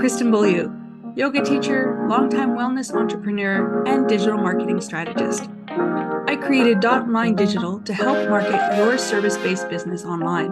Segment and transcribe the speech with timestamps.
[0.00, 0.72] Kristen Beaulieu,
[1.14, 5.50] yoga teacher, longtime wellness entrepreneur, and digital marketing strategist.
[5.68, 10.50] I created Dot and Line Digital to help market your service based business online.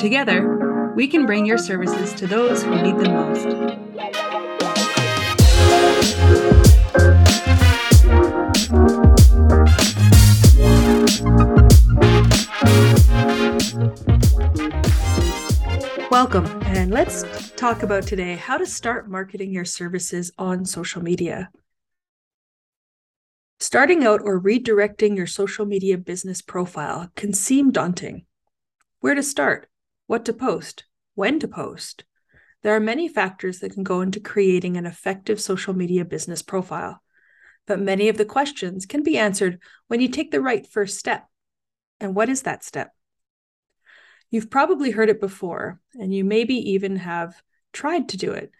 [0.00, 3.46] Together, we can bring your services to those who need them most.
[16.10, 16.61] Welcome,
[16.92, 21.48] let's talk about today how to start marketing your services on social media.
[23.58, 28.26] Starting out or redirecting your social media business profile can seem daunting.
[29.00, 29.70] Where to start?
[30.06, 30.84] What to post?
[31.14, 32.04] When to post?
[32.62, 37.02] There are many factors that can go into creating an effective social media business profile,
[37.66, 41.26] but many of the questions can be answered when you take the right first step.
[42.00, 42.90] And what is that step?
[44.32, 48.50] You've probably heard it before, and you maybe even have tried to do it,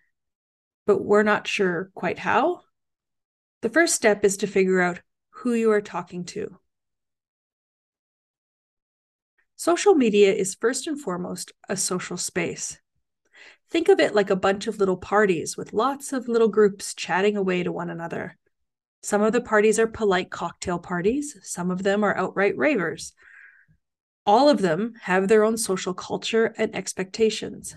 [0.87, 2.61] but we're not sure quite how.
[3.63, 6.59] The first step is to figure out who you are talking to.
[9.57, 12.79] Social media is first and foremost a social space.
[13.71, 17.35] Think of it like a bunch of little parties with lots of little groups chatting
[17.35, 18.37] away to one another.
[19.03, 23.15] Some of the parties are polite cocktail parties, some of them are outright ravers,
[24.25, 27.77] all of them have their own social culture and expectations.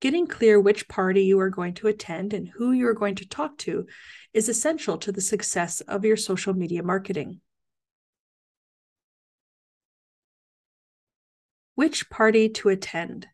[0.00, 3.28] Getting clear which party you are going to attend and who you are going to
[3.28, 3.86] talk to
[4.34, 7.40] is essential to the success of your social media marketing.
[11.74, 13.28] Which party to attend?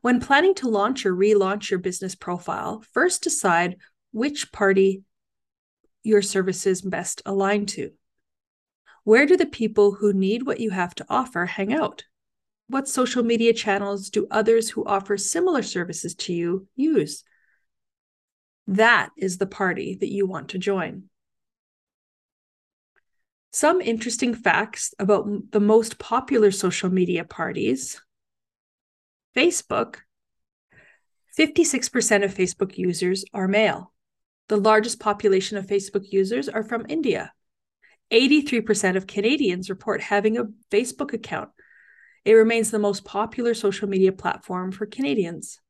[0.00, 3.76] When planning to launch or relaunch your business profile, first decide
[4.12, 5.02] which party
[6.02, 7.92] your services best align to.
[9.04, 12.04] Where do the people who need what you have to offer hang out?
[12.68, 17.22] What social media channels do others who offer similar services to you use?
[18.66, 21.04] That is the party that you want to join.
[23.52, 28.00] Some interesting facts about the most popular social media parties
[29.36, 29.96] Facebook.
[31.38, 33.92] 56% of Facebook users are male.
[34.48, 37.32] The largest population of Facebook users are from India.
[38.12, 41.50] 83% of Canadians report having a Facebook account.
[42.24, 45.60] It remains the most popular social media platform for Canadians.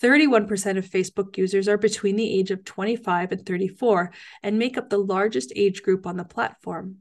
[0.00, 4.12] 31% of Facebook users are between the age of 25 and 34
[4.42, 6.98] and make up the largest age group on the platform.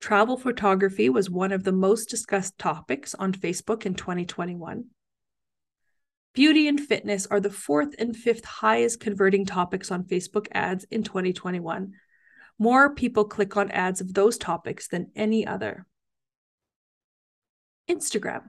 [0.00, 4.86] Travel photography was one of the most discussed topics on Facebook in 2021.
[6.34, 11.02] Beauty and fitness are the fourth and fifth highest converting topics on Facebook ads in
[11.02, 11.92] 2021,
[12.62, 15.84] more people click on ads of those topics than any other.
[17.90, 18.42] Instagram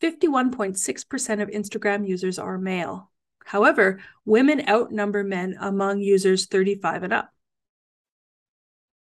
[0.00, 3.10] 51.6% of Instagram users are male.
[3.44, 7.34] However, women outnumber men among users 35 and up.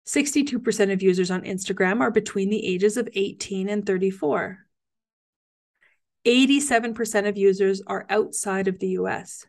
[0.06, 4.59] 62% of users on Instagram are between the ages of 18 and 34.
[6.28, 9.46] 87% of users are outside of the US.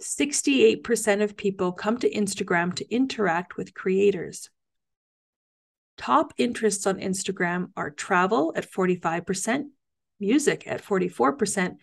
[0.00, 4.50] 68% of people come to Instagram to interact with creators.
[5.96, 9.64] Top interests on Instagram are travel at 45%,
[10.20, 11.76] music at 44%,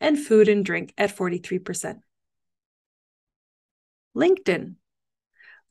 [0.00, 2.00] and food and drink at 43%.
[4.14, 4.74] LinkedIn.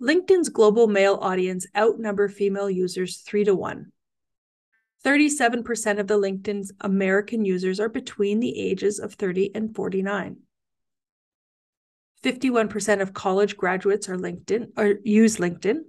[0.01, 3.91] LinkedIn's global male audience outnumber female users 3 to 1.
[5.05, 10.37] 37% of the LinkedIn's American users are between the ages of 30 and 49.
[12.23, 15.81] 51% of college graduates are LinkedIn or use LinkedIn.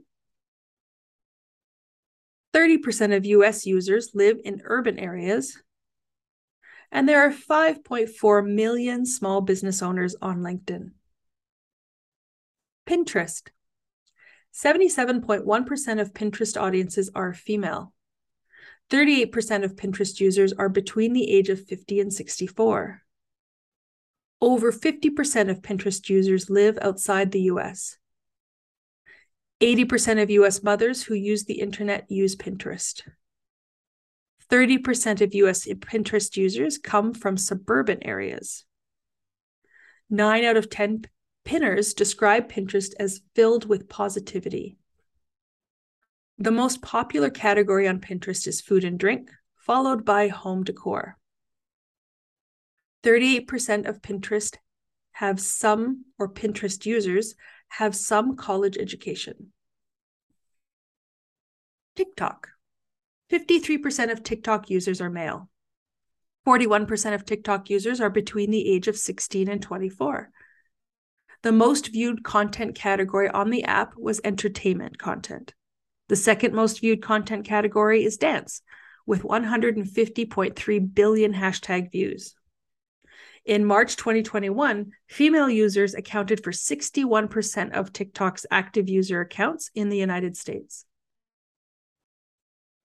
[2.54, 5.58] 30% of US users live in urban areas.
[6.90, 10.90] And there are 5.4 million small business owners on LinkedIn.
[12.86, 13.48] Pinterest.
[14.54, 17.94] 77.1% of Pinterest audiences are female.
[18.90, 23.02] 38% of Pinterest users are between the age of 50 and 64.
[24.42, 27.96] Over 50% of Pinterest users live outside the US.
[29.60, 33.02] 80% of US mothers who use the internet use Pinterest.
[34.50, 38.64] 30% of US Pinterest users come from suburban areas.
[40.10, 41.04] 9 out of 10
[41.44, 44.76] pinners describe Pinterest as filled with positivity.
[46.38, 51.16] The most popular category on Pinterest is food and drink, followed by home decor.
[53.02, 54.56] 38% of Pinterest
[55.12, 57.34] have some, or Pinterest users
[57.68, 59.52] have some college education.
[61.96, 62.48] TikTok.
[63.30, 65.48] 53% of TikTok users are male.
[66.46, 70.30] 41% of TikTok users are between the age of 16 and 24.
[71.42, 75.54] The most viewed content category on the app was entertainment content.
[76.08, 78.62] The second most viewed content category is dance,
[79.06, 82.34] with 150.3 billion hashtag views.
[83.44, 89.96] In March 2021, female users accounted for 61% of TikTok's active user accounts in the
[89.96, 90.84] United States.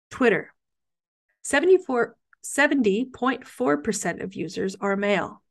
[0.10, 0.54] Twitter
[1.44, 5.44] 74, 70.4% of users are male.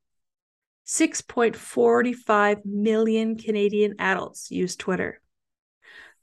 [0.87, 5.21] 6.45 million Canadian adults use Twitter.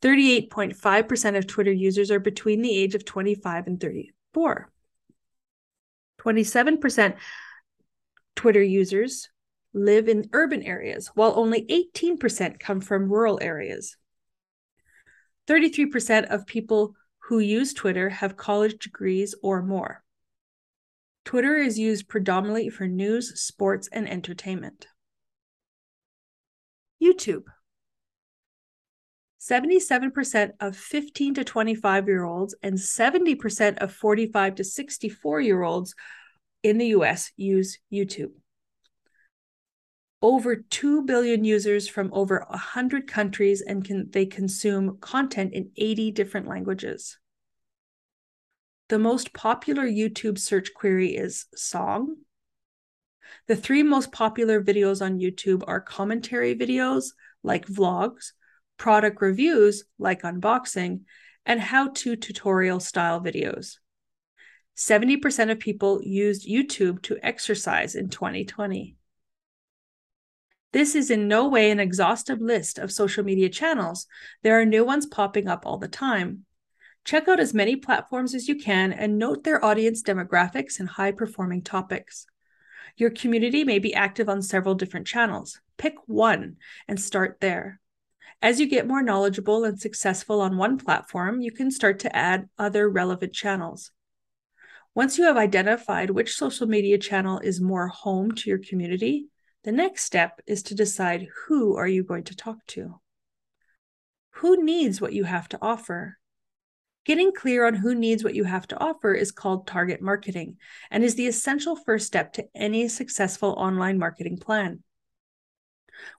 [0.01, 4.69] 38.5% of Twitter users are between the age of 25 and 34.
[6.19, 7.15] 27%
[8.35, 9.29] Twitter users
[9.73, 13.97] live in urban areas, while only 18% come from rural areas.
[15.47, 16.95] 33% of people
[17.29, 20.03] who use Twitter have college degrees or more.
[21.25, 24.87] Twitter is used predominantly for news, sports, and entertainment.
[27.01, 27.43] YouTube.
[29.39, 35.95] 77% of 15 to 25 year olds and 70% of 45 to 64 year olds
[36.63, 38.31] in the US use YouTube.
[40.21, 46.11] Over 2 billion users from over 100 countries and can, they consume content in 80
[46.11, 47.19] different languages.
[48.87, 52.15] The most popular YouTube search query is song.
[53.47, 57.07] The three most popular videos on YouTube are commentary videos
[57.43, 58.31] like vlogs,
[58.77, 61.01] product reviews like unboxing,
[61.45, 63.77] and how to tutorial style videos.
[64.75, 68.95] 70% of people used YouTube to exercise in 2020.
[70.71, 74.07] This is in no way an exhaustive list of social media channels.
[74.41, 76.45] There are new ones popping up all the time.
[77.05, 81.11] Check out as many platforms as you can and note their audience demographics and high
[81.11, 82.25] performing topics.
[82.97, 85.59] Your community may be active on several different channels.
[85.77, 87.79] Pick one and start there.
[88.41, 92.49] As you get more knowledgeable and successful on one platform, you can start to add
[92.57, 93.91] other relevant channels.
[94.95, 99.27] Once you have identified which social media channel is more home to your community,
[99.63, 102.99] the next step is to decide who are you going to talk to?
[104.37, 106.19] Who needs what you have to offer?
[107.05, 110.57] Getting clear on who needs what you have to offer is called target marketing
[110.91, 114.83] and is the essential first step to any successful online marketing plan.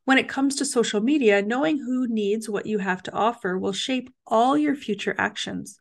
[0.05, 3.73] When it comes to social media, knowing who needs what you have to offer will
[3.73, 5.81] shape all your future actions.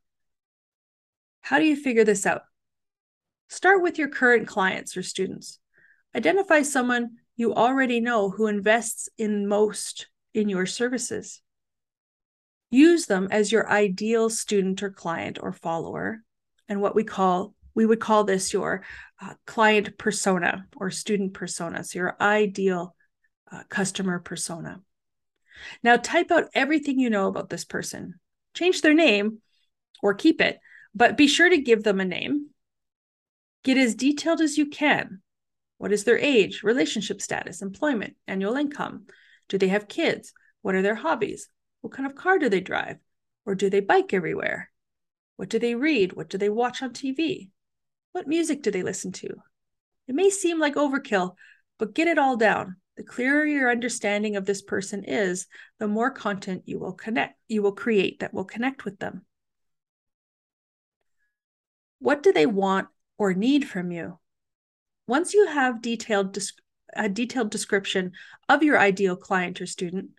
[1.42, 2.44] How do you figure this out?
[3.50, 5.60] Start with your current clients or students.
[6.16, 11.42] Identify someone you already know who invests in most in your services.
[12.70, 16.24] Use them as your ideal student or client or follower,
[16.68, 18.84] and what we call we would call this your
[19.22, 21.84] uh, client persona or student persona.
[21.84, 22.96] So your ideal
[23.52, 24.80] uh, customer persona.
[25.84, 28.16] Now type out everything you know about this person.
[28.54, 29.40] Change their name
[30.02, 30.60] or keep it,
[30.94, 32.50] but be sure to give them a name
[33.64, 35.22] Get as detailed as you can.
[35.78, 39.06] What is their age, relationship status, employment, annual income?
[39.50, 40.34] Do they have kids?
[40.62, 41.50] What are their hobbies?
[41.82, 42.98] What kind of car do they drive?
[43.46, 44.70] Or do they bike everywhere?
[45.36, 46.14] What do they read?
[46.14, 47.50] What do they watch on TV?
[48.12, 49.30] What music do they listen to?
[50.08, 51.36] It may seem like overkill,
[51.80, 52.78] but get it all down.
[52.96, 55.48] The clearer your understanding of this person is,
[55.80, 59.26] the more content you will connect, you will create that will connect with them.
[62.00, 62.88] What do they want
[63.24, 64.20] or need from you.
[65.08, 66.38] Once you have detailed
[66.94, 68.12] a detailed description
[68.50, 70.10] of your ideal client or student,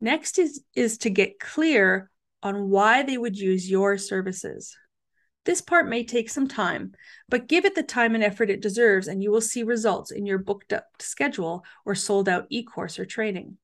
[0.00, 2.10] next is, is to get clear
[2.42, 4.76] on why they would use your services.
[5.44, 6.94] This part may take some time,
[7.28, 10.26] but give it the time and effort it deserves, and you will see results in
[10.26, 13.56] your booked up schedule or sold out e course or training.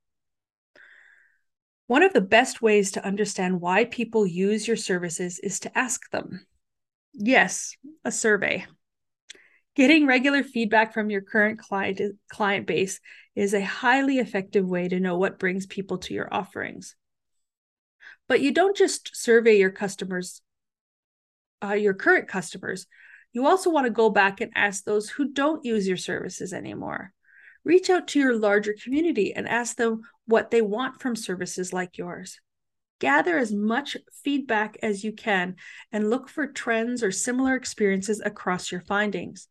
[1.89, 6.09] One of the best ways to understand why people use your services is to ask
[6.13, 6.47] them.
[7.21, 8.65] Yes, a survey.
[9.75, 13.01] Getting regular feedback from your current client client base
[13.35, 16.95] is a highly effective way to know what brings people to your offerings.
[18.29, 20.43] But you don't just survey your customers,
[21.63, 22.87] uh, your current customers.
[23.33, 27.13] You also want to go back and ask those who don't use your services anymore.
[27.65, 31.99] Reach out to your larger community and ask them what they want from services like
[31.99, 32.39] yours.
[33.01, 35.57] Gather as much feedback as you can
[35.93, 39.49] and look for trends or similar experiences across your findings.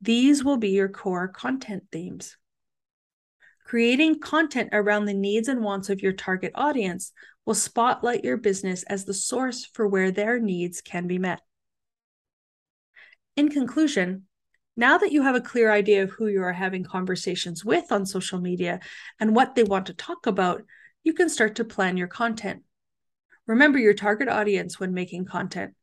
[0.00, 2.36] These will be your core content themes.
[3.64, 7.12] Creating content around the needs and wants of your target audience
[7.46, 11.40] will spotlight your business as the source for where their needs can be met.
[13.36, 14.26] In conclusion,
[14.76, 18.06] Now that you have a clear idea of who you are having conversations with on
[18.06, 18.80] social media
[19.20, 20.62] and what they want to talk about,
[21.04, 22.62] you can start to plan your content.
[23.46, 25.74] Remember your target audience when making content.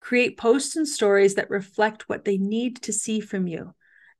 [0.00, 3.74] Create posts and stories that reflect what they need to see from you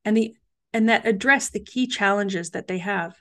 [0.05, 0.35] and the
[0.73, 3.17] and that address the key challenges that they have.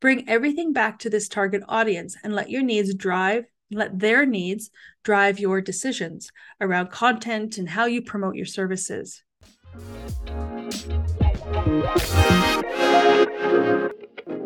[0.00, 4.70] Bring everything back to this target audience and let your needs drive, let their needs
[5.02, 9.22] drive your decisions around content and how you promote your services.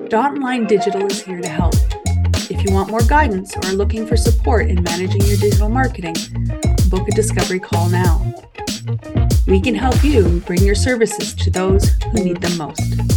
[0.08, 1.73] Dotline Digital is here to help.
[2.64, 6.14] If you want more guidance or are looking for support in managing your digital marketing,
[6.88, 8.34] book a discovery call now.
[9.46, 13.13] We can help you bring your services to those who need them most.